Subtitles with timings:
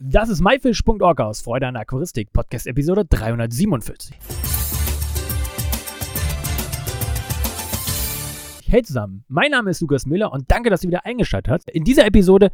[0.00, 4.16] Das ist myfish.org aus Freude an Aquaristik, Podcast Episode 347.
[8.68, 11.70] Hey zusammen, mein Name ist Lukas Müller und danke, dass ihr wieder eingeschaltet habt.
[11.70, 12.52] In dieser Episode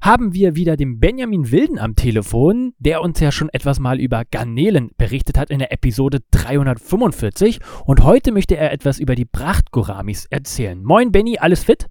[0.00, 4.24] haben wir wieder den Benjamin Wilden am Telefon, der uns ja schon etwas mal über
[4.28, 10.26] Garnelen berichtet hat in der Episode 345 und heute möchte er etwas über die Prachtgoramis
[10.26, 10.82] erzählen.
[10.82, 11.86] Moin Benny, alles fit?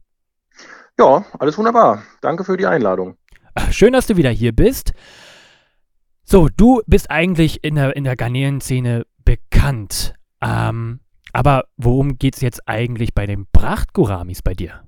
[0.98, 2.04] Ja, alles wunderbar.
[2.20, 3.16] Danke für die Einladung.
[3.72, 4.94] Schön, dass du wieder hier bist.
[6.24, 10.14] So, du bist eigentlich in der, in der Garnelenszene bekannt.
[10.42, 11.00] Ähm,
[11.34, 14.82] aber worum geht es jetzt eigentlich bei den Prachtgoramis bei dir?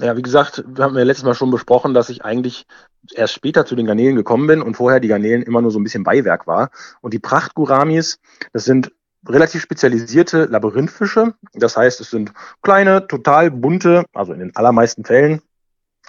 [0.00, 2.66] Ja, wie gesagt, wir haben ja letztes Mal schon besprochen, dass ich eigentlich
[3.14, 5.84] erst später zu den Garnelen gekommen bin und vorher die Garnelen immer nur so ein
[5.84, 6.70] bisschen Beiwerk war.
[7.00, 8.18] Und die Prachtgoramis,
[8.52, 8.92] das sind
[9.28, 11.34] relativ spezialisierte Labyrinthfische.
[11.54, 12.32] Das heißt, es sind
[12.62, 15.42] kleine, total bunte, also in den allermeisten Fällen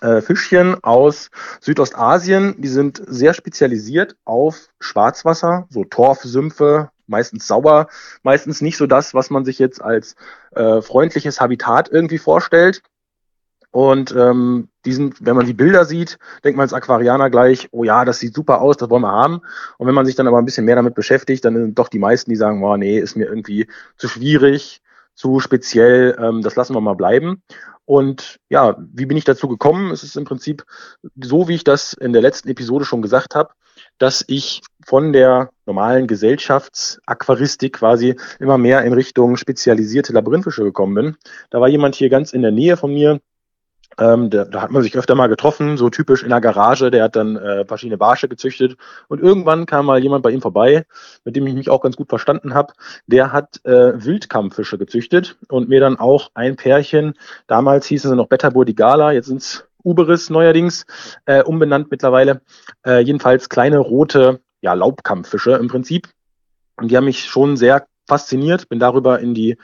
[0.01, 1.29] äh, Fischchen aus
[1.61, 2.55] Südostasien.
[2.61, 7.87] Die sind sehr spezialisiert auf Schwarzwasser, so Torfsümpfe, meistens sauer,
[8.23, 10.15] meistens nicht so das, was man sich jetzt als
[10.51, 12.81] äh, freundliches Habitat irgendwie vorstellt.
[13.71, 18.05] Und ähm, diesen, wenn man die Bilder sieht, denkt man als Aquarianer gleich, oh ja,
[18.05, 19.41] das sieht super aus, das wollen wir haben.
[19.77, 21.99] Und wenn man sich dann aber ein bisschen mehr damit beschäftigt, dann sind doch die
[21.99, 24.81] meisten, die sagen, oh nee, ist mir irgendwie zu schwierig,
[25.15, 27.41] zu speziell, ähm, das lassen wir mal bleiben.
[27.85, 29.91] Und ja, wie bin ich dazu gekommen?
[29.91, 30.65] Es ist im Prinzip
[31.21, 33.53] so, wie ich das in der letzten Episode schon gesagt habe,
[33.97, 41.17] dass ich von der normalen Gesellschaftsaquaristik quasi immer mehr in Richtung spezialisierte Labyrinthfische gekommen bin.
[41.49, 43.19] Da war jemand hier ganz in der Nähe von mir,
[43.99, 46.91] ähm, da, da, hat man sich öfter mal getroffen, so typisch in der Garage.
[46.91, 48.77] Der hat dann äh, verschiedene Barsche gezüchtet.
[49.07, 50.85] Und irgendwann kam mal jemand bei ihm vorbei,
[51.23, 52.73] mit dem ich mich auch ganz gut verstanden habe.
[53.07, 57.13] Der hat äh, Wildkampffische gezüchtet und mir dann auch ein Pärchen,
[57.47, 60.85] damals hießen sie noch Beta Burdigala, jetzt sind's Uberis neuerdings,
[61.25, 62.41] äh, umbenannt mittlerweile.
[62.85, 66.09] Äh, jedenfalls kleine rote ja, Laubkampffische im Prinzip.
[66.77, 69.57] Und die haben mich schon sehr fasziniert, bin darüber in die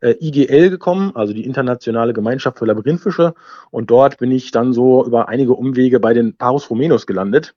[0.00, 3.34] äh, IGL gekommen, also die Internationale Gemeinschaft für Labyrinthfische.
[3.70, 7.54] Und dort bin ich dann so über einige Umwege bei den Parus Rumenos gelandet.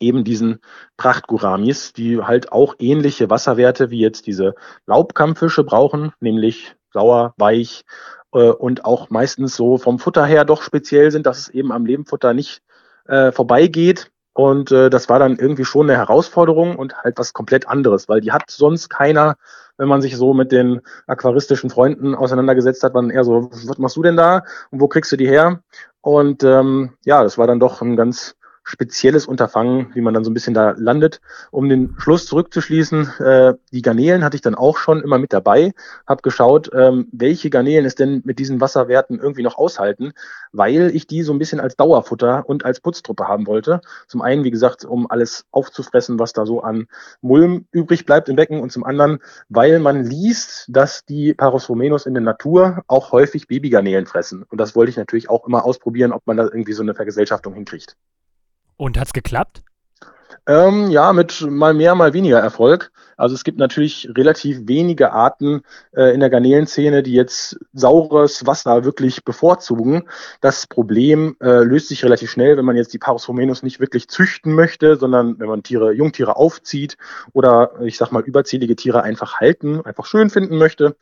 [0.00, 0.60] Eben diesen
[0.96, 4.54] Prachtguramis, die halt auch ähnliche Wasserwerte wie jetzt diese
[4.86, 7.84] Laubkampffische brauchen, nämlich sauer, weich
[8.32, 11.86] äh, und auch meistens so vom Futter her doch speziell sind, dass es eben am
[11.86, 12.62] Lebenfutter nicht
[13.06, 14.10] äh, vorbeigeht.
[14.38, 18.20] Und äh, das war dann irgendwie schon eine Herausforderung und halt was komplett anderes, weil
[18.20, 19.36] die hat sonst keiner
[19.78, 23.96] wenn man sich so mit den aquaristischen Freunden auseinandergesetzt hat, man eher so, was machst
[23.96, 25.62] du denn da und wo kriegst du die her?
[26.00, 28.34] Und ähm, ja, das war dann doch ein ganz
[28.68, 31.20] spezielles Unterfangen, wie man dann so ein bisschen da landet.
[31.50, 35.72] Um den Schluss zurückzuschließen, äh, die Garnelen hatte ich dann auch schon immer mit dabei,
[36.06, 40.12] habe geschaut, ähm, welche Garnelen es denn mit diesen Wasserwerten irgendwie noch aushalten,
[40.52, 43.80] weil ich die so ein bisschen als Dauerfutter und als Putztruppe haben wollte.
[44.06, 46.88] Zum einen, wie gesagt, um alles aufzufressen, was da so an
[47.22, 52.12] Mulm übrig bleibt im Becken und zum anderen, weil man liest, dass die Parosfomenos in
[52.12, 54.42] der Natur auch häufig Babygarnelen fressen.
[54.42, 57.54] Und das wollte ich natürlich auch immer ausprobieren, ob man da irgendwie so eine Vergesellschaftung
[57.54, 57.96] hinkriegt.
[58.78, 59.62] Und hat's geklappt?
[60.46, 62.90] Ähm, ja, mit mal mehr, mal weniger Erfolg.
[63.18, 65.60] Also es gibt natürlich relativ wenige Arten
[65.92, 70.04] äh, in der Garnelenszene, die jetzt saures Wasser wirklich bevorzugen.
[70.40, 74.08] Das Problem äh, löst sich relativ schnell, wenn man jetzt die Parus homenus nicht wirklich
[74.08, 76.96] züchten möchte, sondern wenn man Tiere, Jungtiere aufzieht
[77.34, 80.96] oder ich sag mal überzählige Tiere einfach halten, einfach schön finden möchte,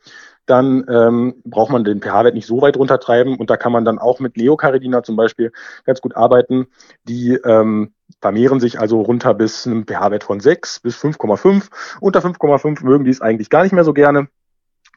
[0.47, 3.99] dann ähm, braucht man den pH-Wert nicht so weit runtertreiben und da kann man dann
[3.99, 5.51] auch mit Neocaridina zum Beispiel
[5.85, 6.67] ganz gut arbeiten.
[7.03, 11.69] Die ähm, vermehren sich also runter bis einem pH-Wert von 6 bis 5,5.
[11.99, 14.29] Unter 5,5 mögen die es eigentlich gar nicht mehr so gerne.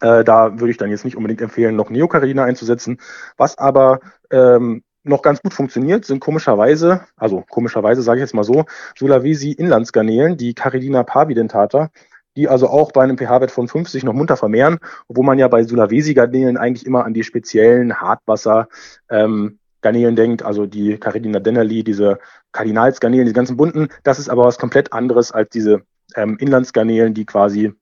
[0.00, 2.98] Äh, da würde ich dann jetzt nicht unbedingt empfehlen, noch Neocaridina einzusetzen.
[3.36, 4.00] Was aber
[4.30, 8.64] ähm, noch ganz gut funktioniert, sind komischerweise, also komischerweise sage ich jetzt mal so,
[8.96, 11.90] Sulawesi Inlandsgarnelen, die Caridina parvidentata,
[12.36, 15.64] die also auch bei einem pH-Wert von 50 noch munter vermehren, obwohl man ja bei
[15.64, 18.68] Sulawesi-Garnelen eigentlich immer an die speziellen Hartwasser
[19.08, 22.18] ähm, denkt, also die Caridina dennerli, diese
[22.52, 23.88] Kardinalsgarnelen, die ganzen bunten.
[24.02, 25.82] Das ist aber was komplett anderes als diese
[26.16, 27.72] ähm, Inlandsgarnelen, die quasi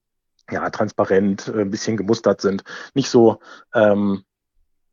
[0.49, 2.63] ja transparent, äh, ein bisschen gemustert sind.
[2.93, 3.39] Nicht so
[3.73, 4.23] ähm,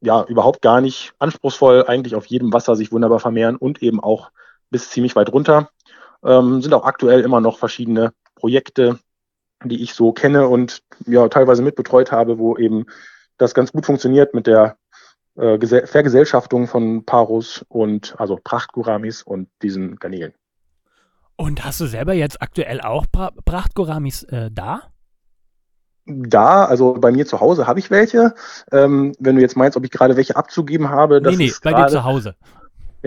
[0.00, 4.31] ja, überhaupt gar nicht anspruchsvoll, eigentlich auf jedem Wasser sich wunderbar vermehren und eben auch
[4.70, 5.70] bis ziemlich weit runter.
[6.25, 8.98] Ähm, sind auch aktuell immer noch verschiedene Projekte,
[9.64, 12.87] die ich so kenne und ja teilweise mitbetreut habe, wo eben
[13.38, 14.76] das ganz gut funktioniert mit der
[15.37, 20.35] äh, Vergesellschaftung von Parus und also Prachtguramis und diesen Garnelen.
[21.37, 24.82] Und hast du selber jetzt aktuell auch pra Prachtguramis äh, da?
[26.06, 28.35] Da, also bei mir zu Hause habe ich welche.
[28.70, 31.73] Ähm, wenn du jetzt meinst, ob ich gerade welche abzugeben habe, das nee, nee, bei
[31.75, 32.37] dir zu Hause.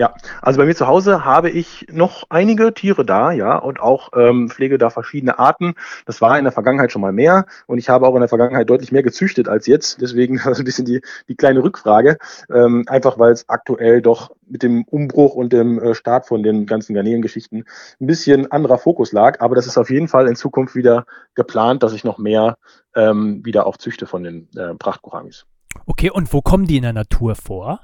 [0.00, 4.08] Ja, also bei mir zu Hause habe ich noch einige Tiere da, ja, und auch
[4.16, 5.74] ähm, pflege da verschiedene Arten.
[6.06, 8.70] Das war in der Vergangenheit schon mal mehr und ich habe auch in der Vergangenheit
[8.70, 10.00] deutlich mehr gezüchtet als jetzt.
[10.00, 12.16] Deswegen ein bisschen die, die kleine Rückfrage.
[12.50, 16.64] Ähm, einfach weil es aktuell doch mit dem Umbruch und dem äh, Start von den
[16.64, 17.66] ganzen Garnelengeschichten
[18.00, 19.42] ein bisschen anderer Fokus lag.
[19.42, 21.04] Aber das ist auf jeden Fall in Zukunft wieder
[21.34, 22.56] geplant, dass ich noch mehr
[22.96, 25.44] ähm, wieder auch züchte von den äh, Prachtkoramis.
[25.84, 27.80] Okay, und wo kommen die in der Natur vor?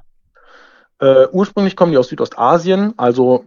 [1.01, 3.45] Äh, ursprünglich kommen die aus Südostasien, also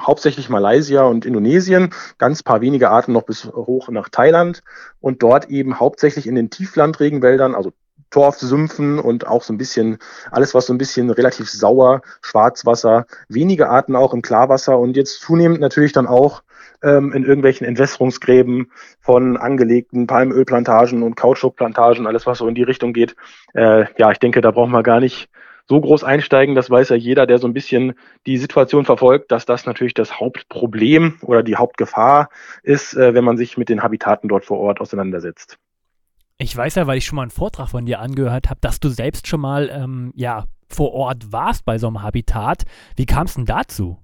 [0.00, 4.62] hauptsächlich Malaysia und Indonesien, ganz paar wenige Arten noch bis hoch nach Thailand
[5.00, 7.72] und dort eben hauptsächlich in den Tieflandregenwäldern, also
[8.10, 9.98] Torfsümpfen und auch so ein bisschen
[10.30, 15.20] alles, was so ein bisschen relativ sauer, Schwarzwasser, wenige Arten auch im Klarwasser und jetzt
[15.20, 16.42] zunehmend natürlich dann auch
[16.82, 18.70] ähm, in irgendwelchen Entwässerungsgräben
[19.00, 23.14] von angelegten Palmölplantagen und Kautschukplantagen, alles was so in die Richtung geht.
[23.54, 25.28] Äh, ja, ich denke, da brauchen wir gar nicht
[25.68, 27.94] so groß einsteigen, das weiß ja jeder, der so ein bisschen
[28.26, 32.30] die Situation verfolgt, dass das natürlich das Hauptproblem oder die Hauptgefahr
[32.62, 35.58] ist, äh, wenn man sich mit den Habitaten dort vor Ort auseinandersetzt.
[36.38, 38.88] Ich weiß ja, weil ich schon mal einen Vortrag von dir angehört habe, dass du
[38.88, 42.64] selbst schon mal ähm, ja, vor Ort warst bei so einem Habitat.
[42.96, 43.98] Wie kam es denn dazu?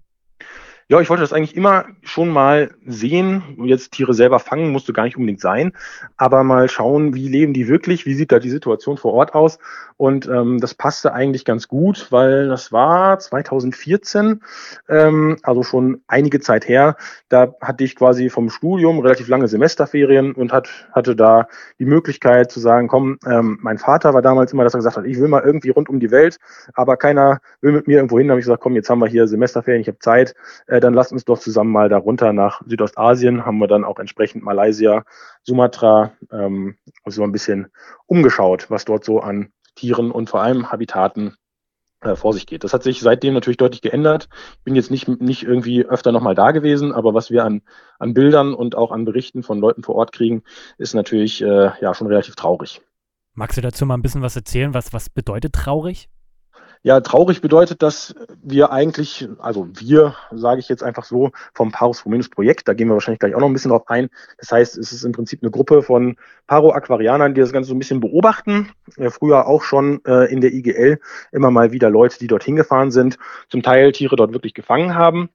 [0.86, 3.42] Ja, ich wollte das eigentlich immer schon mal sehen.
[3.64, 5.72] Jetzt Tiere selber fangen musste gar nicht unbedingt sein,
[6.18, 9.58] aber mal schauen, wie leben die wirklich, wie sieht da die Situation vor Ort aus.
[9.96, 14.42] Und ähm, das passte eigentlich ganz gut, weil das war 2014,
[14.88, 16.96] ähm, also schon einige Zeit her.
[17.30, 21.46] Da hatte ich quasi vom Studium relativ lange Semesterferien und hat, hatte da
[21.78, 25.06] die Möglichkeit zu sagen, komm, ähm, mein Vater war damals immer, dass er gesagt hat,
[25.06, 26.38] ich will mal irgendwie rund um die Welt,
[26.74, 28.28] aber keiner will mit mir irgendwo hin.
[28.28, 30.34] Da habe ich gesagt, komm, jetzt haben wir hier Semesterferien, ich habe Zeit
[30.80, 33.44] dann lasst uns doch zusammen mal da runter nach Südostasien.
[33.44, 35.04] Haben wir dann auch entsprechend Malaysia,
[35.42, 36.76] Sumatra, ähm,
[37.06, 37.68] so ein bisschen
[38.06, 41.36] umgeschaut, was dort so an Tieren und vor allem Habitaten
[42.04, 42.64] äh, vor sich geht.
[42.64, 44.28] Das hat sich seitdem natürlich deutlich geändert.
[44.58, 47.62] Ich bin jetzt nicht, nicht irgendwie öfter nochmal da gewesen, aber was wir an,
[47.98, 50.42] an Bildern und auch an Berichten von Leuten vor Ort kriegen,
[50.78, 52.82] ist natürlich äh, ja schon relativ traurig.
[53.32, 54.74] Magst du dazu mal ein bisschen was erzählen?
[54.74, 56.08] Was, was bedeutet traurig?
[56.86, 62.04] Ja, traurig bedeutet, dass wir eigentlich, also wir, sage ich jetzt einfach so, vom Parus
[62.04, 64.10] Ruminus Projekt, da gehen wir wahrscheinlich gleich auch noch ein bisschen drauf ein.
[64.36, 66.16] Das heißt, es ist im Prinzip eine Gruppe von
[66.46, 68.68] Paro-Aquarianern, die das Ganze so ein bisschen beobachten.
[68.98, 71.00] Ja, früher auch schon äh, in der IGL
[71.32, 73.16] immer mal wieder Leute, die dorthin gefahren sind,
[73.48, 75.30] zum Teil Tiere dort wirklich gefangen haben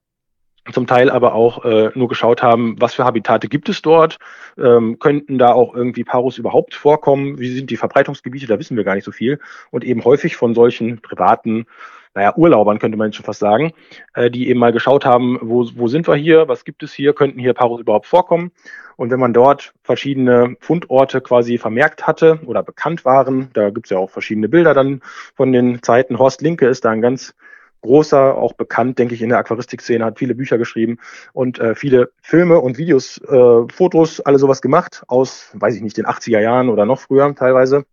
[0.72, 4.18] zum Teil aber auch äh, nur geschaut haben, was für Habitate gibt es dort,
[4.58, 8.84] ähm, könnten da auch irgendwie Parus überhaupt vorkommen, wie sind die Verbreitungsgebiete, da wissen wir
[8.84, 9.40] gar nicht so viel.
[9.70, 11.66] Und eben häufig von solchen privaten
[12.14, 13.72] naja, Urlaubern könnte man schon fast sagen,
[14.14, 17.12] äh, die eben mal geschaut haben, wo, wo sind wir hier, was gibt es hier,
[17.12, 18.50] könnten hier Parus überhaupt vorkommen.
[18.96, 23.90] Und wenn man dort verschiedene Fundorte quasi vermerkt hatte oder bekannt waren, da gibt es
[23.90, 25.00] ja auch verschiedene Bilder dann
[25.36, 26.18] von den Zeiten.
[26.18, 27.34] Horst Linke ist da ein ganz
[27.82, 30.98] großer, auch bekannt, denke ich, in der Aquaristik-Szene, hat viele Bücher geschrieben
[31.32, 35.96] und äh, viele Filme und Videos, äh, Fotos, alle sowas gemacht aus, weiß ich nicht,
[35.96, 37.84] den 80er Jahren oder noch früher teilweise.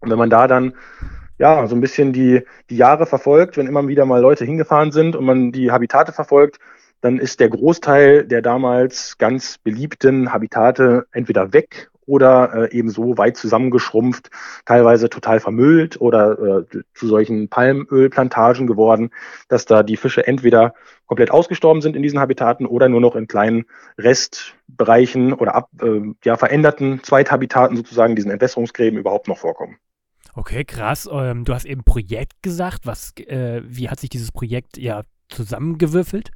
[0.00, 0.74] Und wenn man da dann
[1.38, 5.16] ja so ein bisschen die, die Jahre verfolgt, wenn immer wieder mal Leute hingefahren sind
[5.16, 6.58] und man die Habitate verfolgt,
[7.00, 13.18] dann ist der Großteil der damals ganz beliebten Habitate entweder weg oder äh, eben so
[13.18, 14.30] weit zusammengeschrumpft,
[14.64, 19.10] teilweise total vermüllt oder äh, zu solchen Palmölplantagen geworden,
[19.48, 20.74] dass da die Fische entweder
[21.06, 23.64] komplett ausgestorben sind in diesen Habitaten oder nur noch in kleinen
[23.98, 29.76] Restbereichen oder ab, äh, ja, veränderten Zweithabitaten sozusagen, diesen Entwässerungsgräben überhaupt noch vorkommen.
[30.34, 31.08] Okay, krass.
[31.10, 32.80] Ähm, du hast eben Projekt gesagt.
[32.84, 36.30] Was, äh, wie hat sich dieses Projekt ja zusammengewürfelt?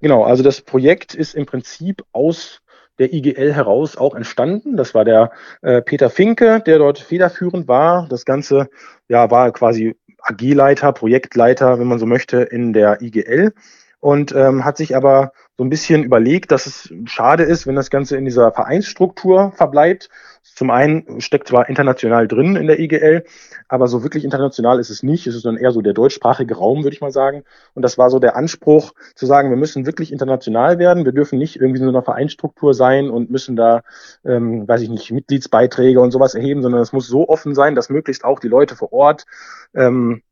[0.00, 2.59] Genau, also das Projekt ist im Prinzip aus
[3.00, 4.76] der IGL heraus auch entstanden.
[4.76, 8.06] Das war der äh, Peter Finke, der dort federführend war.
[8.08, 8.68] Das Ganze
[9.08, 13.52] ja, war quasi AG-Leiter, Projektleiter, wenn man so möchte, in der IGL
[14.00, 17.90] und ähm, hat sich aber so ein bisschen überlegt, dass es schade ist, wenn das
[17.90, 20.08] Ganze in dieser Vereinsstruktur verbleibt.
[20.54, 23.24] Zum einen steckt zwar international drin in der IGL,
[23.68, 25.26] aber so wirklich international ist es nicht.
[25.26, 27.44] Es ist dann eher so der deutschsprachige Raum, würde ich mal sagen.
[27.74, 31.04] Und das war so der Anspruch, zu sagen, wir müssen wirklich international werden.
[31.04, 33.82] Wir dürfen nicht irgendwie in so einer Vereinsstruktur sein und müssen da,
[34.24, 37.90] ähm, weiß ich nicht, Mitgliedsbeiträge und sowas erheben, sondern es muss so offen sein, dass
[37.90, 39.26] möglichst auch die Leute vor Ort
[39.74, 40.22] ähm,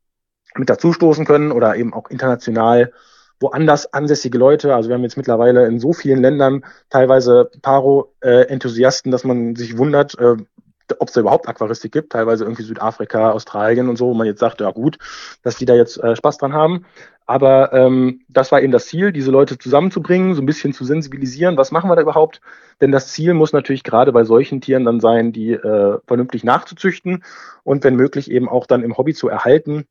[0.55, 2.91] mit dazustoßen können oder eben auch international
[3.39, 4.75] woanders ansässige Leute.
[4.75, 10.17] Also wir haben jetzt mittlerweile in so vielen Ländern teilweise Paro-Enthusiasten, dass man sich wundert,
[10.19, 10.35] äh,
[10.97, 14.39] ob es da überhaupt Aquaristik gibt, teilweise irgendwie Südafrika, Australien und so, wo man jetzt
[14.39, 14.97] sagt, ja gut,
[15.43, 16.85] dass die da jetzt äh, Spaß dran haben.
[17.25, 21.57] Aber ähm, das war eben das Ziel, diese Leute zusammenzubringen, so ein bisschen zu sensibilisieren,
[21.57, 22.41] was machen wir da überhaupt?
[22.81, 27.23] Denn das Ziel muss natürlich gerade bei solchen Tieren dann sein, die äh, vernünftig nachzuzüchten
[27.63, 29.85] und wenn möglich eben auch dann im Hobby zu erhalten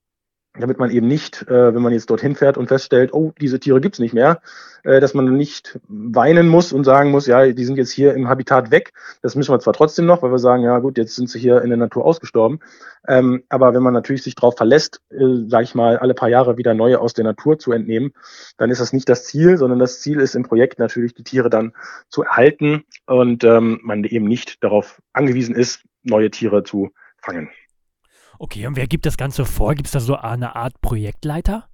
[0.55, 3.81] damit man eben nicht, äh, wenn man jetzt dorthin fährt und feststellt, oh, diese Tiere
[3.81, 4.41] gibt's nicht mehr,
[4.83, 8.29] äh, dass man nicht weinen muss und sagen muss, ja, die sind jetzt hier im
[8.29, 8.93] Habitat weg.
[9.23, 11.63] Das müssen wir zwar trotzdem noch, weil wir sagen, ja gut, jetzt sind sie hier
[11.63, 12.61] in der Natur ausgestorben.
[13.07, 16.57] Ähm, aber wenn man natürlich sich darauf verlässt, äh, sage ich mal, alle paar Jahre
[16.57, 18.13] wieder neue aus der Natur zu entnehmen,
[18.57, 21.51] dann ist das nicht das Ziel, sondern das Ziel ist im Projekt natürlich, die Tiere
[21.51, 21.73] dann
[22.09, 27.51] zu erhalten und ähm, man eben nicht darauf angewiesen ist, neue Tiere zu fangen.
[28.39, 29.75] Okay, und wer gibt das Ganze vor?
[29.75, 31.69] Gibt es da so eine Art Projektleiter?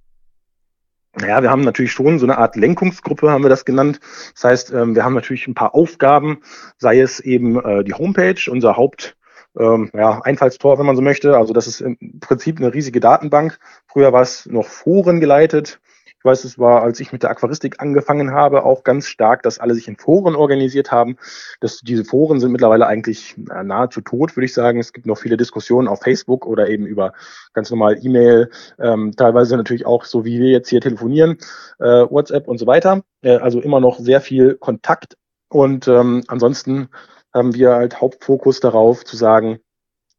[1.17, 3.99] Naja, wir haben natürlich schon so eine Art Lenkungsgruppe, haben wir das genannt.
[4.33, 6.41] Das heißt, ähm, wir haben natürlich ein paar Aufgaben,
[6.77, 9.15] sei es eben äh, die Homepage, unser Haupt,
[9.57, 11.37] ähm, ja, Einfallstor, wenn man so möchte.
[11.37, 13.59] Also das ist im Prinzip eine riesige Datenbank.
[13.87, 15.79] Früher war es noch Foren geleitet.
[16.25, 19.59] Ich weiß, es war, als ich mit der Aquaristik angefangen habe, auch ganz stark, dass
[19.59, 21.17] alle sich in Foren organisiert haben.
[21.59, 24.79] Das, diese Foren sind mittlerweile eigentlich nahezu tot, würde ich sagen.
[24.79, 27.13] Es gibt noch viele Diskussionen auf Facebook oder eben über
[27.53, 31.37] ganz normal E-Mail, ähm, teilweise natürlich auch so wie wir jetzt hier telefonieren,
[31.77, 33.03] äh, WhatsApp und so weiter.
[33.21, 35.17] Äh, also immer noch sehr viel Kontakt.
[35.49, 36.89] Und ähm, ansonsten
[37.35, 39.59] haben wir halt Hauptfokus darauf zu sagen,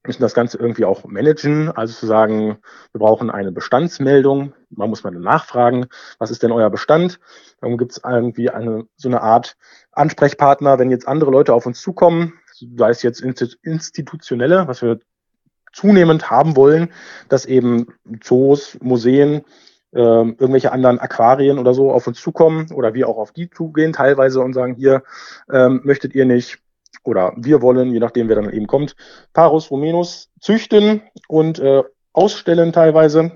[0.07, 2.59] müssen das Ganze irgendwie auch managen, also zu sagen,
[2.93, 5.87] wir brauchen eine Bestandsmeldung, man muss mal nachfragen,
[6.19, 7.21] was ist denn euer Bestand?
[7.61, 9.57] Dann gibt es irgendwie eine, so eine Art
[9.93, 12.35] Ansprechpartner, wenn jetzt andere Leute auf uns zukommen,
[12.77, 14.99] sei es jetzt institutionelle, was wir
[15.73, 16.91] zunehmend haben wollen,
[17.29, 17.89] dass eben
[18.23, 19.43] Zoos, Museen,
[19.93, 23.93] äh, irgendwelche anderen Aquarien oder so auf uns zukommen oder wir auch auf die zugehen
[23.93, 25.03] teilweise und sagen, hier
[25.53, 26.59] ähm, möchtet ihr nicht
[27.05, 28.97] oder wir wollen, je nachdem wer dann eben kommt,
[29.33, 33.33] Parus rumenus züchten und äh, ausstellen teilweise.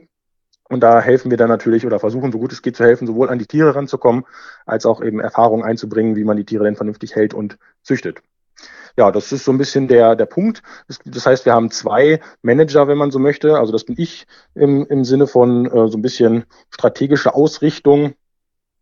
[0.69, 3.29] Und da helfen wir dann natürlich oder versuchen, so gut es geht zu helfen, sowohl
[3.29, 4.25] an die Tiere ranzukommen,
[4.67, 8.23] als auch eben Erfahrung einzubringen, wie man die Tiere denn vernünftig hält und züchtet.
[8.97, 10.63] Ja, das ist so ein bisschen der, der Punkt.
[11.05, 13.59] Das heißt, wir haben zwei Manager, wenn man so möchte.
[13.59, 18.15] Also das bin ich im, im Sinne von äh, so ein bisschen strategische Ausrichtung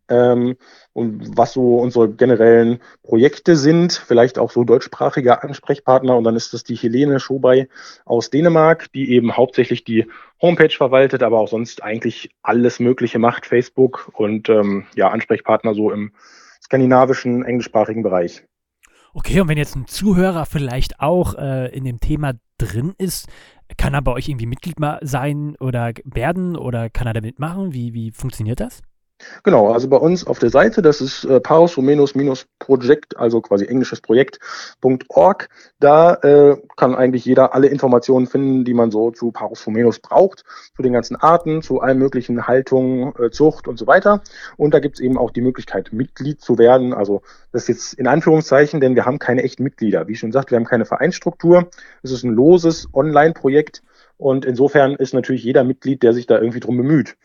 [0.09, 0.57] ähm,
[0.93, 6.17] und was so unsere generellen Projekte sind, vielleicht auch so deutschsprachige Ansprechpartner.
[6.17, 7.69] Und dann ist das die Helene Schobei
[8.05, 10.07] aus Dänemark, die eben hauptsächlich die
[10.41, 15.91] Homepage verwaltet, aber auch sonst eigentlich alles Mögliche macht, Facebook und ähm, ja, Ansprechpartner so
[15.91, 16.13] im
[16.63, 18.45] skandinavischen, englischsprachigen Bereich.
[19.15, 23.29] Okay, und wenn jetzt ein Zuhörer vielleicht auch äh, in dem Thema drin ist,
[23.77, 27.73] kann er bei euch irgendwie Mitglied sein oder werden oder kann er da mitmachen?
[27.73, 28.83] Wie, wie funktioniert das?
[29.43, 32.15] Genau, also bei uns auf der Seite, das ist äh, Paus Rumenos
[32.61, 35.49] Projekt, also quasi englisches Projekt.org.
[35.81, 39.33] Da äh, kann eigentlich jeder alle Informationen finden, die man so zu
[39.67, 40.45] Rumenos braucht,
[40.77, 44.23] zu den ganzen Arten, zu allen möglichen Haltungen, äh, Zucht und so weiter.
[44.57, 46.95] Und da gibt es eben auch die Möglichkeit, Mitglied zu werden.
[46.95, 50.07] Also das ist jetzt in Anführungszeichen, denn wir haben keine echten Mitglieder.
[50.07, 51.71] Wie schon gesagt, wir haben keine Vereinsstruktur.
[52.03, 53.83] Es ist ein loses Online-Projekt
[54.19, 57.17] und insofern ist natürlich jeder Mitglied, der sich da irgendwie drum bemüht.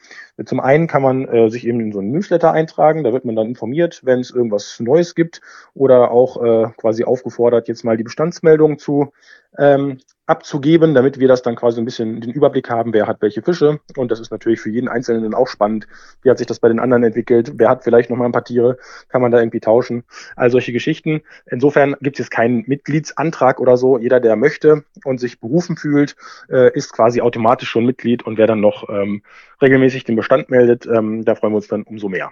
[0.46, 3.36] Zum einen kann man äh, sich eben in so einen Newsletter eintragen, da wird man
[3.36, 5.42] dann informiert, wenn es irgendwas Neues gibt
[5.74, 9.12] oder auch äh, quasi aufgefordert, jetzt mal die Bestandsmeldung zu
[9.58, 13.42] ähm, abzugeben, damit wir das dann quasi ein bisschen den Überblick haben, wer hat welche
[13.42, 13.80] Fische.
[13.98, 15.86] Und das ist natürlich für jeden Einzelnen auch spannend.
[16.22, 17.54] Wie hat sich das bei den anderen entwickelt?
[17.56, 18.78] Wer hat vielleicht noch mal ein paar Tiere?
[19.10, 20.06] Kann man da irgendwie tauschen?
[20.38, 21.22] All solche Geschichten.
[21.48, 23.98] Insofern gibt es keinen Mitgliedsantrag oder so.
[23.98, 26.16] Jeder, der möchte und sich berufen fühlt,
[26.50, 28.24] äh, ist quasi automatisch schon Mitglied.
[28.24, 29.24] Und wer dann noch ähm,
[29.62, 32.32] regelmäßig den Bestand meldet, ähm, da freuen wir uns dann umso mehr.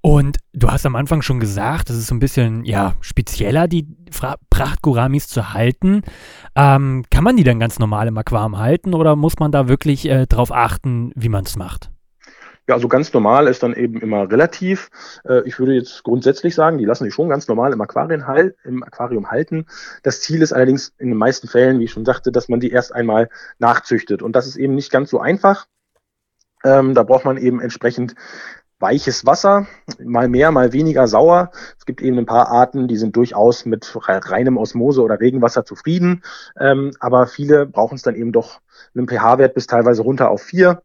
[0.00, 3.86] Und du hast am Anfang schon gesagt, es ist so ein bisschen ja, spezieller, die
[4.50, 6.02] Prachtguramis zu halten.
[6.56, 10.08] Ähm, kann man die dann ganz normal im Aquarium halten oder muss man da wirklich
[10.08, 11.90] äh, darauf achten, wie man es macht?
[12.68, 14.90] Ja, also ganz normal ist dann eben immer relativ.
[15.24, 18.56] Äh, ich würde jetzt grundsätzlich sagen, die lassen sich schon ganz normal im Aquarium, halt,
[18.64, 19.66] im Aquarium halten.
[20.02, 22.70] Das Ziel ist allerdings in den meisten Fällen, wie ich schon sagte, dass man die
[22.70, 23.28] erst einmal
[23.58, 24.22] nachzüchtet.
[24.22, 25.66] Und das ist eben nicht ganz so einfach.
[26.64, 28.14] Ähm, da braucht man eben entsprechend
[28.82, 29.66] weiches Wasser,
[30.04, 31.52] mal mehr, mal weniger sauer.
[31.78, 36.22] Es gibt eben ein paar Arten, die sind durchaus mit reinem Osmose oder Regenwasser zufrieden,
[36.58, 38.60] ähm, aber viele brauchen es dann eben doch
[38.94, 40.82] einen pH-Wert bis teilweise runter auf vier,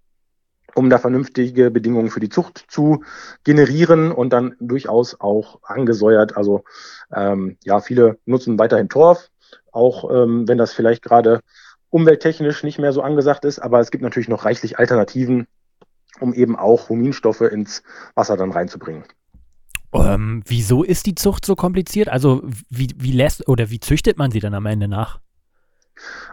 [0.75, 3.03] um da vernünftige Bedingungen für die Zucht zu
[3.43, 6.37] generieren und dann durchaus auch angesäuert.
[6.37, 6.63] Also
[7.11, 9.29] ähm, ja, viele nutzen weiterhin Torf,
[9.71, 11.41] auch ähm, wenn das vielleicht gerade
[11.89, 15.47] umwelttechnisch nicht mehr so angesagt ist, aber es gibt natürlich noch reichlich Alternativen,
[16.21, 17.83] um eben auch Huminstoffe ins
[18.15, 19.03] Wasser dann reinzubringen.
[19.93, 22.09] Ähm, wieso ist die Zucht so kompliziert?
[22.09, 25.19] Also wie, wie lässt oder wie züchtet man sie dann am Ende nach?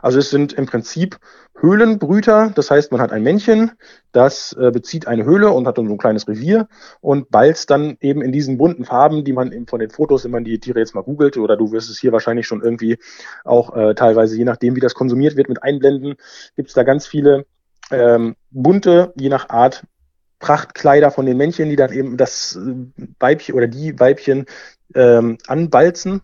[0.03, 1.19] Also es sind im Prinzip
[1.59, 3.73] Höhlenbrüter, das heißt, man hat ein Männchen,
[4.12, 6.69] das äh, bezieht eine Höhle und hat dann so ein kleines Revier
[7.00, 10.33] und balzt dann eben in diesen bunten Farben, die man eben von den Fotos, wenn
[10.33, 12.99] man die Tiere jetzt mal googelt, oder du wirst es hier wahrscheinlich schon irgendwie
[13.45, 16.17] auch äh, teilweise, je nachdem, wie das konsumiert wird, mit einblenden,
[16.57, 17.47] gibt es da ganz viele
[17.96, 19.84] ähm, bunte, je nach Art,
[20.38, 22.74] Prachtkleider von den Männchen, die dann eben das äh,
[23.18, 24.46] Weibchen oder die Weibchen
[24.94, 26.20] ähm, anbalzen.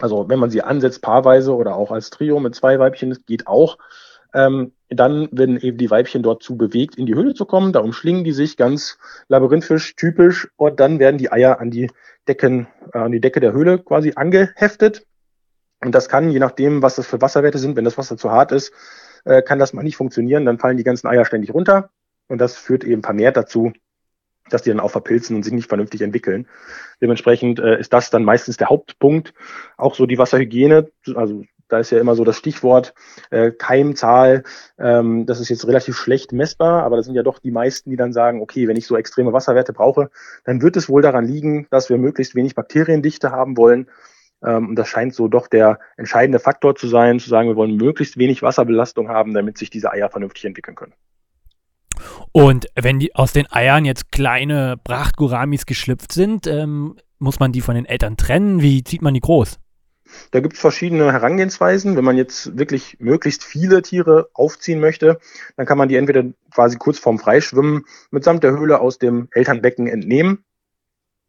[0.00, 3.46] Also wenn man sie ansetzt paarweise oder auch als Trio mit zwei Weibchen, das geht
[3.46, 3.78] auch.
[4.34, 7.72] Ähm, dann werden eben die Weibchen dort zu bewegt, in die Höhle zu kommen.
[7.72, 11.90] Da umschlingen die sich ganz labyrinthisch typisch und dann werden die Eier an die
[12.26, 15.06] Decken, äh, an die Decke der Höhle quasi angeheftet.
[15.84, 18.52] Und das kann, je nachdem, was das für Wasserwerte sind, wenn das Wasser zu hart
[18.52, 18.72] ist,
[19.24, 20.44] äh, kann das mal nicht funktionieren.
[20.44, 21.90] Dann fallen die ganzen Eier ständig runter.
[22.28, 23.72] Und das führt eben vermehrt dazu,
[24.48, 26.48] dass die dann auch verpilzen und sich nicht vernünftig entwickeln.
[27.00, 29.34] Dementsprechend äh, ist das dann meistens der Hauptpunkt.
[29.76, 32.92] Auch so die Wasserhygiene, also da ist ja immer so das Stichwort
[33.30, 34.42] äh, Keimzahl.
[34.78, 37.96] Ähm, das ist jetzt relativ schlecht messbar, aber das sind ja doch die meisten, die
[37.96, 40.10] dann sagen, okay, wenn ich so extreme Wasserwerte brauche,
[40.44, 43.88] dann wird es wohl daran liegen, dass wir möglichst wenig Bakteriendichte haben wollen.
[44.44, 47.76] Ähm, und das scheint so doch der entscheidende Faktor zu sein, zu sagen, wir wollen
[47.76, 50.94] möglichst wenig Wasserbelastung haben, damit sich diese Eier vernünftig entwickeln können.
[52.32, 57.60] Und wenn die aus den Eiern jetzt kleine Prachtguramis geschlüpft sind, ähm, muss man die
[57.60, 58.62] von den Eltern trennen?
[58.62, 59.58] Wie zieht man die groß?
[60.30, 61.96] Da gibt es verschiedene Herangehensweisen.
[61.96, 65.18] Wenn man jetzt wirklich möglichst viele Tiere aufziehen möchte,
[65.56, 69.86] dann kann man die entweder quasi kurz vorm Freischwimmen mitsamt der Höhle aus dem Elternbecken
[69.86, 70.44] entnehmen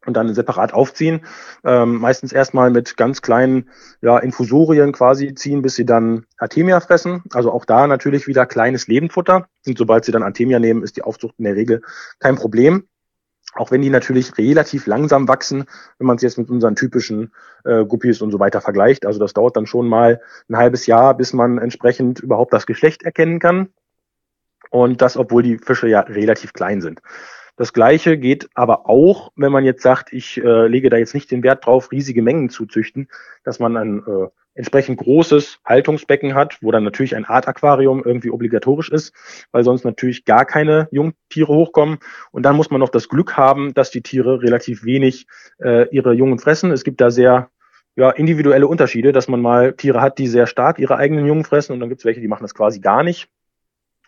[0.06, 1.20] und dann separat aufziehen.
[1.64, 3.70] Ähm, meistens erstmal mit ganz kleinen
[4.00, 7.22] ja, Infusorien quasi ziehen, bis sie dann Artemia fressen.
[7.32, 9.48] Also auch da natürlich wieder kleines Lebendfutter.
[9.66, 11.82] Und sobald sie dann Artemia nehmen, ist die Aufzucht in der Regel
[12.18, 12.84] kein Problem.
[13.54, 15.64] Auch wenn die natürlich relativ langsam wachsen,
[15.98, 17.32] wenn man es jetzt mit unseren typischen
[17.64, 19.06] äh, Guppies und so weiter vergleicht.
[19.06, 23.04] Also das dauert dann schon mal ein halbes Jahr, bis man entsprechend überhaupt das Geschlecht
[23.04, 23.68] erkennen kann.
[24.70, 27.00] Und das, obwohl die Fische ja relativ klein sind.
[27.56, 31.30] Das Gleiche geht aber auch, wenn man jetzt sagt, ich äh, lege da jetzt nicht
[31.30, 33.08] den Wert drauf, riesige Mengen zu züchten,
[33.44, 38.90] dass man ein äh, entsprechend großes Haltungsbecken hat, wo dann natürlich ein Artaquarium irgendwie obligatorisch
[38.90, 39.14] ist,
[39.52, 41.98] weil sonst natürlich gar keine Jungtiere hochkommen.
[42.30, 45.26] Und dann muss man noch das Glück haben, dass die Tiere relativ wenig
[45.62, 46.70] äh, ihre Jungen fressen.
[46.70, 47.50] Es gibt da sehr
[47.96, 51.72] ja, individuelle Unterschiede, dass man mal Tiere hat, die sehr stark ihre eigenen Jungen fressen
[51.72, 53.28] und dann gibt es welche, die machen das quasi gar nicht.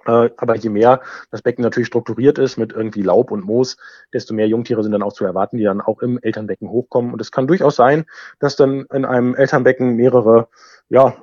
[0.07, 3.77] Äh, aber je mehr das Becken natürlich strukturiert ist mit irgendwie Laub und Moos,
[4.13, 7.13] desto mehr Jungtiere sind dann auch zu erwarten, die dann auch im Elternbecken hochkommen.
[7.13, 8.05] Und es kann durchaus sein,
[8.39, 10.49] dass dann in einem Elternbecken mehrere,
[10.89, 11.17] ja,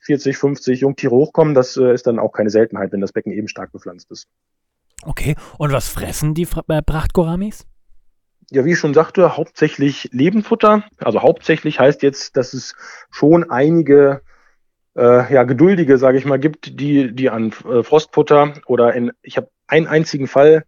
[0.00, 1.54] 40, äh, 50 Jungtiere hochkommen.
[1.54, 4.26] Das äh, ist dann auch keine Seltenheit, wenn das Becken eben stark bepflanzt ist.
[5.02, 7.66] Okay, und was fressen die Prachtgoramis?
[8.50, 10.84] Ja, wie ich schon sagte, hauptsächlich Lebendfutter.
[10.98, 12.74] Also hauptsächlich heißt jetzt, dass es
[13.10, 14.22] schon einige
[14.96, 19.36] äh, ja, geduldige, sage ich mal, gibt, die, die an äh, Frostfutter oder in, ich
[19.36, 20.64] habe einen einzigen Fall,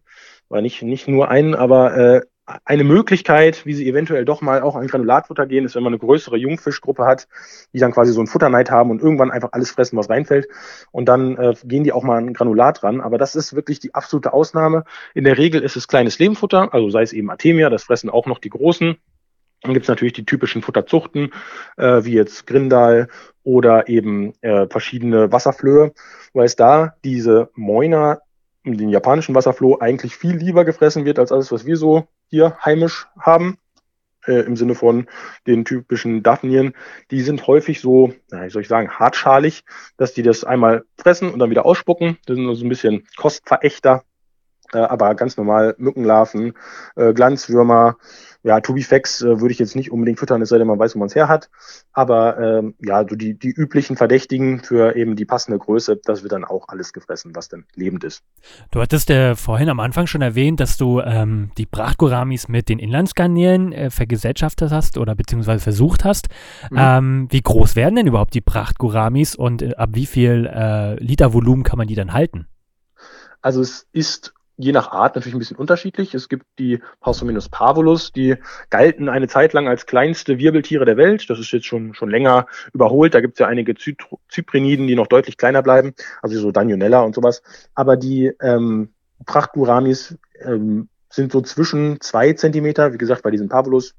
[0.49, 2.21] war nicht, nicht nur einen, aber äh,
[2.63, 5.99] eine Möglichkeit, wie sie eventuell doch mal auch an Granulatfutter gehen, ist, wenn man eine
[5.99, 7.27] größere Jungfischgruppe hat,
[7.73, 10.47] die dann quasi so ein Futterneid haben und irgendwann einfach alles fressen, was reinfällt.
[10.91, 13.01] Und dann äh, gehen die auch mal an Granulat ran.
[13.01, 14.85] Aber das ist wirklich die absolute Ausnahme.
[15.13, 18.27] In der Regel ist es kleines Lebenfutter, also sei es eben Artemia, das fressen auch
[18.27, 18.95] noch die Großen.
[19.67, 21.33] Dann gibt es natürlich die typischen Futterzuchten,
[21.75, 23.09] äh, wie jetzt Grindal
[23.43, 25.93] oder eben äh, verschiedene Wasserflöhe,
[26.33, 28.21] weil es da diese Moina,
[28.63, 33.07] den japanischen Wasserfloh, eigentlich viel lieber gefressen wird als alles, was wir so hier heimisch
[33.19, 33.57] haben.
[34.25, 35.07] Äh, Im Sinne von
[35.47, 36.73] den typischen Daphnien.
[37.11, 39.65] Die sind häufig so, wie soll ich sagen, hartschalig,
[39.97, 42.17] dass die das einmal fressen und dann wieder ausspucken.
[42.25, 44.03] Das sind so also ein bisschen Kostverächter,
[44.73, 46.53] äh, aber ganz normal Mückenlarven,
[46.95, 47.97] äh, Glanzwürmer,
[48.43, 50.99] ja, Tubifex äh, würde ich jetzt nicht unbedingt füttern, es sei denn, man weiß, wo
[50.99, 51.49] man es her hat.
[51.91, 56.31] Aber ähm, ja, so die, die üblichen Verdächtigen für eben die passende Größe, das wird
[56.31, 58.23] dann auch alles gefressen, was dann lebend ist.
[58.71, 62.79] Du hattest äh, vorhin am Anfang schon erwähnt, dass du ähm, die Prachtgoramis mit den
[62.79, 66.29] Inlandsgarnelen äh, vergesellschaftet hast oder beziehungsweise versucht hast.
[66.71, 66.77] Mhm.
[66.79, 71.33] Ähm, wie groß werden denn überhaupt die Prachtgoramis und äh, ab wie viel äh, Liter
[71.33, 72.47] Volumen kann man die dann halten?
[73.41, 76.13] Also es ist je nach Art natürlich ein bisschen unterschiedlich.
[76.13, 78.35] Es gibt die Pausominus parvulus, die
[78.69, 81.29] galten eine Zeit lang als kleinste Wirbeltiere der Welt.
[81.29, 83.13] Das ist jetzt schon, schon länger überholt.
[83.13, 87.15] Da gibt es ja einige Zypriniden, die noch deutlich kleiner bleiben, also so Danionella und
[87.15, 87.43] sowas.
[87.75, 88.93] Aber die ähm,
[89.25, 93.95] Prachtguramis ähm, sind so zwischen zwei Zentimeter, wie gesagt, bei diesen Parvulus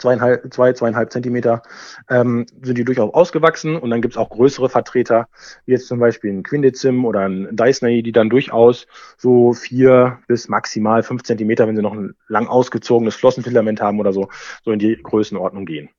[0.00, 1.62] zweieinhalb, zwei, zweieinhalb Zentimeter
[2.08, 3.76] ähm, sind die durchaus ausgewachsen.
[3.76, 5.28] Und dann gibt es auch größere Vertreter,
[5.66, 8.86] wie jetzt zum Beispiel ein Quindizim oder ein Dysney, die dann durchaus
[9.16, 14.12] so vier bis maximal fünf Zentimeter, wenn sie noch ein lang ausgezogenes Flossenfilament haben oder
[14.12, 14.28] so,
[14.64, 15.90] so in die Größenordnung gehen.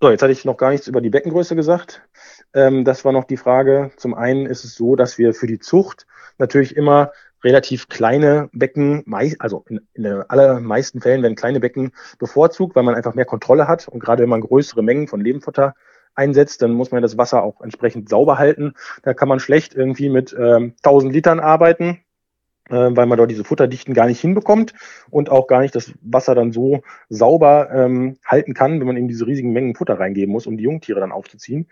[0.00, 2.02] So, jetzt hatte ich noch gar nichts über die Beckengröße gesagt.
[2.52, 3.92] Ähm, das war noch die Frage.
[3.96, 6.06] Zum einen ist es so, dass wir für die Zucht
[6.36, 7.12] natürlich immer
[7.44, 9.04] relativ kleine Becken,
[9.38, 13.88] also in, in allermeisten Fällen werden kleine Becken bevorzugt, weil man einfach mehr Kontrolle hat.
[13.88, 15.74] Und gerade wenn man größere Mengen von Lebendfutter
[16.14, 18.74] einsetzt, dann muss man das Wasser auch entsprechend sauber halten.
[19.02, 22.00] Da kann man schlecht irgendwie mit ähm, 1000 Litern arbeiten,
[22.68, 24.72] äh, weil man dort diese Futterdichten gar nicht hinbekommt
[25.10, 29.08] und auch gar nicht das Wasser dann so sauber ähm, halten kann, wenn man eben
[29.08, 31.68] diese riesigen Mengen Futter reingeben muss, um die Jungtiere dann aufzuziehen.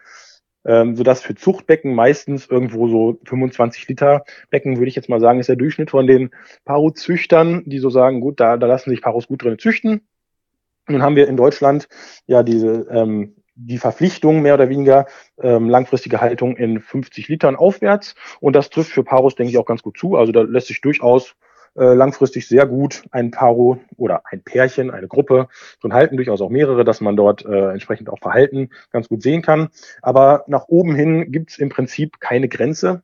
[0.66, 5.40] Ähm, sodass für Zuchtbecken meistens irgendwo so 25 Liter Becken, würde ich jetzt mal sagen,
[5.40, 6.30] ist der Durchschnitt von den
[6.64, 10.00] Paro-Züchtern, die so sagen, gut, da, da lassen sich Paros gut drin züchten.
[10.88, 11.88] Nun haben wir in Deutschland
[12.26, 15.06] ja diese ähm, die Verpflichtung mehr oder weniger
[15.40, 18.14] ähm, langfristige Haltung in 50 Litern aufwärts.
[18.40, 20.16] Und das trifft für Paros, denke ich, auch ganz gut zu.
[20.16, 21.36] Also da lässt sich durchaus
[21.76, 25.48] äh, langfristig sehr gut ein Paro oder ein Pärchen, eine Gruppe,
[25.80, 29.42] so Halten durchaus auch mehrere, dass man dort äh, entsprechend auch Verhalten ganz gut sehen
[29.42, 29.68] kann.
[30.02, 33.02] Aber nach oben hin gibt es im Prinzip keine Grenze.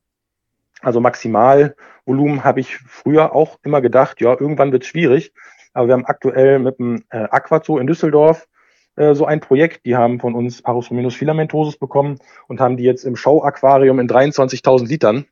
[0.82, 5.32] Also Maximalvolumen habe ich früher auch immer gedacht, ja, irgendwann wird es schwierig.
[5.72, 8.48] Aber wir haben aktuell mit dem äh, Aquazoo in Düsseldorf
[8.96, 9.86] äh, so ein Projekt.
[9.86, 14.86] Die haben von uns Parosrominus filamentosus bekommen und haben die jetzt im Show-Aquarium in 23.000
[14.86, 15.26] Litern.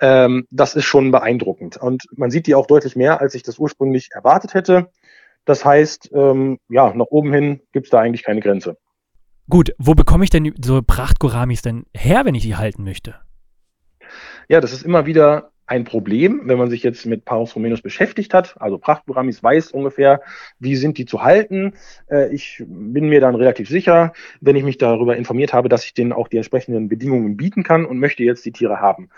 [0.00, 1.76] Ähm, das ist schon beeindruckend.
[1.76, 4.90] Und man sieht die auch deutlich mehr, als ich das ursprünglich erwartet hätte.
[5.44, 8.76] Das heißt, ähm, ja, nach oben hin gibt es da eigentlich keine Grenze.
[9.48, 13.16] Gut, wo bekomme ich denn so Prachtgoramis denn her, wenn ich die halten möchte?
[14.48, 18.34] Ja, das ist immer wieder ein Problem, wenn man sich jetzt mit Paros Romanus beschäftigt
[18.34, 18.60] hat.
[18.60, 20.20] Also Prachtpyramis weiß ungefähr,
[20.58, 21.74] wie sind die zu halten.
[22.10, 25.94] Äh, ich bin mir dann relativ sicher, wenn ich mich darüber informiert habe, dass ich
[25.94, 29.10] denen auch die entsprechenden Bedingungen bieten kann und möchte jetzt die Tiere haben.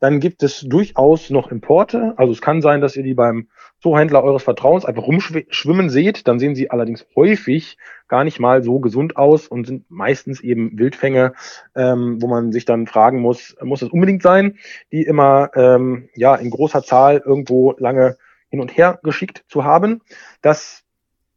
[0.00, 2.14] Dann gibt es durchaus noch Importe.
[2.16, 3.48] Also es kann sein, dass ihr die beim
[3.80, 6.26] Zoohändler eures Vertrauens einfach rumschwimmen seht.
[6.28, 7.78] Dann sehen sie allerdings häufig
[8.12, 11.32] gar nicht mal so gesund aus und sind meistens eben Wildfänge,
[11.74, 14.58] ähm, wo man sich dann fragen muss, muss es unbedingt sein,
[14.92, 18.18] die immer ähm, ja in großer Zahl irgendwo lange
[18.50, 20.02] hin und her geschickt zu haben.
[20.42, 20.84] Dass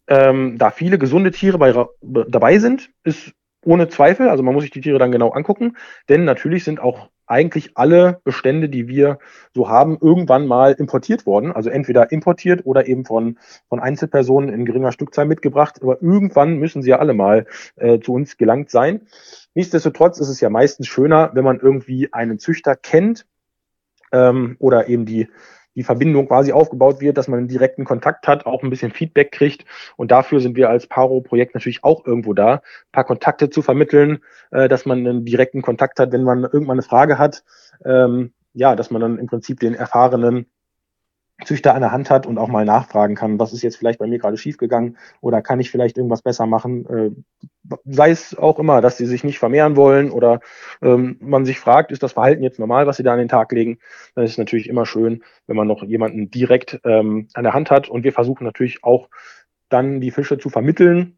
[0.08, 3.32] ähm, da viele gesunde Tiere bei, dabei sind, ist
[3.66, 4.30] ohne Zweifel.
[4.30, 5.76] Also man muss sich die Tiere dann genau angucken,
[6.10, 9.18] denn natürlich sind auch eigentlich alle Bestände, die wir
[9.54, 11.52] so haben, irgendwann mal importiert worden.
[11.52, 15.80] Also entweder importiert oder eben von, von Einzelpersonen in geringer Stückzahl mitgebracht.
[15.82, 17.48] Aber irgendwann müssen sie ja alle mal
[17.78, 19.08] äh, zu uns gelangt sein.
[19.56, 23.26] Nichtsdestotrotz ist es ja meistens schöner, wenn man irgendwie einen Züchter kennt
[24.12, 25.28] ähm, oder eben die
[25.76, 29.32] die Verbindung quasi aufgebaut wird, dass man einen direkten Kontakt hat, auch ein bisschen Feedback
[29.32, 29.66] kriegt.
[29.98, 34.20] Und dafür sind wir als Paro-Projekt natürlich auch irgendwo da, ein paar Kontakte zu vermitteln,
[34.52, 37.44] äh, dass man einen direkten Kontakt hat, wenn man irgendwann eine Frage hat.
[37.84, 40.48] Ähm, ja, dass man dann im Prinzip den erfahrenen
[41.44, 44.08] Züchter an der Hand hat und auch mal nachfragen kann, was ist jetzt vielleicht bei
[44.08, 46.86] mir gerade schiefgegangen oder kann ich vielleicht irgendwas besser machen.
[46.86, 47.12] Äh,
[47.84, 50.40] sei es auch immer, dass sie sich nicht vermehren wollen oder
[50.82, 53.52] ähm, man sich fragt, ist das Verhalten jetzt normal, was sie da an den Tag
[53.52, 53.80] legen.
[54.16, 57.70] Dann ist es natürlich immer schön, wenn man noch jemanden direkt ähm, an der Hand
[57.70, 57.90] hat.
[57.90, 59.10] Und wir versuchen natürlich auch
[59.68, 61.18] dann die Fische zu vermitteln,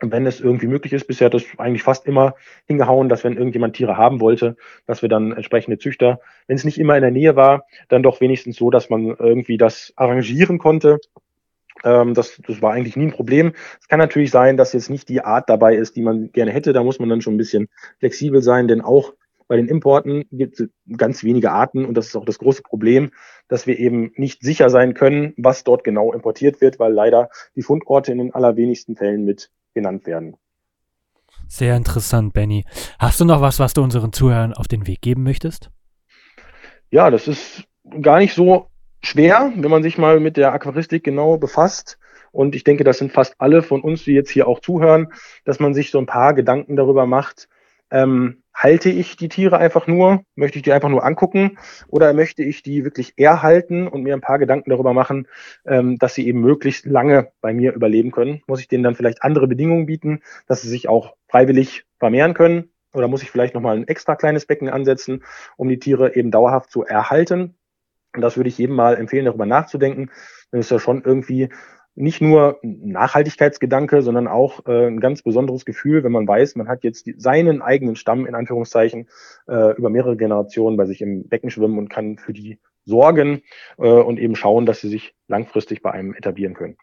[0.00, 2.34] wenn es irgendwie möglich ist, bisher hat das eigentlich fast immer
[2.66, 6.78] hingehauen, dass wenn irgendjemand Tiere haben wollte, dass wir dann entsprechende Züchter, wenn es nicht
[6.78, 10.98] immer in der Nähe war, dann doch wenigstens so, dass man irgendwie das arrangieren konnte.
[11.84, 13.52] Ähm, das, das war eigentlich nie ein Problem.
[13.80, 16.72] Es kann natürlich sein, dass jetzt nicht die Art dabei ist, die man gerne hätte.
[16.72, 19.14] Da muss man dann schon ein bisschen flexibel sein, denn auch
[19.50, 23.10] bei den Importen gibt es ganz wenige Arten und das ist auch das große Problem,
[23.48, 27.62] dass wir eben nicht sicher sein können, was dort genau importiert wird, weil leider die
[27.62, 30.36] Fundorte in den allerwenigsten Fällen mit genannt werden.
[31.48, 32.64] Sehr interessant, Benny.
[33.00, 35.72] Hast du noch was, was du unseren Zuhörern auf den Weg geben möchtest?
[36.92, 37.64] Ja, das ist
[38.02, 38.68] gar nicht so
[39.02, 41.98] schwer, wenn man sich mal mit der Aquaristik genau befasst.
[42.30, 45.08] Und ich denke, das sind fast alle von uns, die jetzt hier auch zuhören,
[45.44, 47.48] dass man sich so ein paar Gedanken darüber macht,
[47.90, 50.22] ähm, halte ich die Tiere einfach nur?
[50.34, 51.58] Möchte ich die einfach nur angucken?
[51.88, 55.28] Oder möchte ich die wirklich erhalten und mir ein paar Gedanken darüber machen,
[55.66, 58.42] ähm, dass sie eben möglichst lange bei mir überleben können?
[58.46, 62.70] Muss ich denen dann vielleicht andere Bedingungen bieten, dass sie sich auch freiwillig vermehren können?
[62.92, 65.22] Oder muss ich vielleicht nochmal ein extra kleines Becken ansetzen,
[65.56, 67.56] um die Tiere eben dauerhaft zu erhalten?
[68.14, 70.10] Und das würde ich jedem mal empfehlen, darüber nachzudenken.
[70.50, 71.48] Das ist ja schon irgendwie
[72.00, 76.68] nicht nur ein Nachhaltigkeitsgedanke, sondern auch äh, ein ganz besonderes Gefühl, wenn man weiß, man
[76.68, 79.08] hat jetzt die, seinen eigenen Stamm in Anführungszeichen
[79.48, 83.42] äh, über mehrere Generationen bei sich im Becken schwimmen und kann für die sorgen
[83.78, 86.76] äh, und eben schauen, dass sie sich langfristig bei einem etablieren können.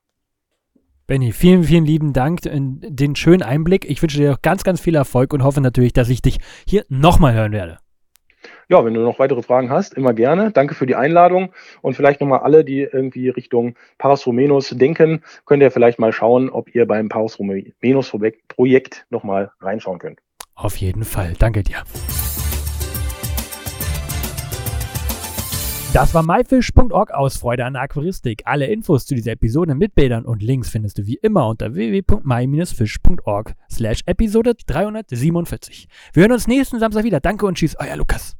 [1.07, 3.89] Benny, vielen, vielen lieben Dank in den schönen Einblick.
[3.89, 7.33] Ich wünsche dir ganz, ganz viel Erfolg und hoffe natürlich, dass ich dich hier nochmal
[7.33, 7.79] hören werde
[8.69, 10.51] ja, wenn du noch weitere Fragen hast, immer gerne.
[10.51, 15.61] Danke für die Einladung und vielleicht nochmal alle, die irgendwie Richtung Paros Romenos denken, könnt
[15.61, 18.11] ihr vielleicht mal schauen, ob ihr beim Paros Romenos
[18.47, 20.19] Projekt nochmal reinschauen könnt.
[20.55, 21.33] Auf jeden Fall.
[21.37, 21.83] Danke dir.
[25.97, 28.43] Das war myfish.org aus Freude an Aquaristik.
[28.45, 33.55] Alle Infos zu dieser Episode mit Bildern und Links findest du wie immer unter www.my-fish.org
[33.67, 35.87] slash Episode 347.
[36.13, 37.19] Wir hören uns nächsten Samstag wieder.
[37.19, 38.37] Danke und tschüss, euer Lukas.